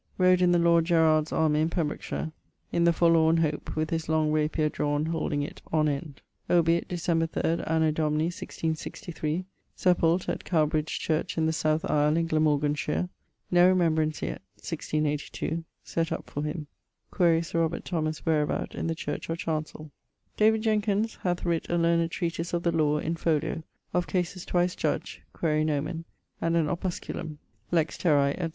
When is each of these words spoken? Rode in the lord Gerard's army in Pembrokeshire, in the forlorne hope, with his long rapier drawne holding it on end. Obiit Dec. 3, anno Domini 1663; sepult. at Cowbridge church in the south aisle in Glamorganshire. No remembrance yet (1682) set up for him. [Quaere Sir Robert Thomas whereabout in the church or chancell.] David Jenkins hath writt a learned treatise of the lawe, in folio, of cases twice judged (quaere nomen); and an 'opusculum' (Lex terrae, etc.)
Rode 0.17 0.41
in 0.41 0.51
the 0.51 0.57
lord 0.57 0.85
Gerard's 0.85 1.31
army 1.31 1.61
in 1.61 1.69
Pembrokeshire, 1.69 2.31
in 2.71 2.85
the 2.85 2.91
forlorne 2.91 3.37
hope, 3.37 3.75
with 3.75 3.91
his 3.91 4.09
long 4.09 4.31
rapier 4.31 4.67
drawne 4.67 5.05
holding 5.09 5.43
it 5.43 5.61
on 5.71 5.87
end. 5.87 6.23
Obiit 6.49 6.87
Dec. 6.87 7.03
3, 7.29 7.63
anno 7.67 7.91
Domini 7.91 8.23
1663; 8.23 9.45
sepult. 9.75 10.27
at 10.27 10.43
Cowbridge 10.43 10.99
church 10.99 11.37
in 11.37 11.45
the 11.45 11.53
south 11.53 11.85
aisle 11.87 12.17
in 12.17 12.25
Glamorganshire. 12.25 13.09
No 13.51 13.69
remembrance 13.69 14.23
yet 14.23 14.41
(1682) 14.55 15.63
set 15.83 16.11
up 16.11 16.27
for 16.27 16.41
him. 16.41 16.65
[Quaere 17.11 17.43
Sir 17.43 17.59
Robert 17.59 17.85
Thomas 17.85 18.25
whereabout 18.25 18.73
in 18.73 18.87
the 18.87 18.95
church 18.95 19.29
or 19.29 19.35
chancell.] 19.35 19.91
David 20.35 20.63
Jenkins 20.63 21.13
hath 21.21 21.43
writt 21.45 21.69
a 21.69 21.77
learned 21.77 22.09
treatise 22.09 22.53
of 22.53 22.63
the 22.63 22.71
lawe, 22.71 22.97
in 22.97 23.15
folio, 23.17 23.61
of 23.93 24.07
cases 24.07 24.45
twice 24.45 24.73
judged 24.75 25.19
(quaere 25.31 25.63
nomen); 25.63 26.05
and 26.41 26.57
an 26.57 26.65
'opusculum' 26.67 27.37
(Lex 27.69 27.99
terrae, 27.99 28.31
etc.) 28.31 28.49